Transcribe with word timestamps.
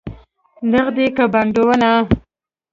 نغدې 0.71 1.05
که 1.15 1.23
بانډونه؟ 1.33 1.91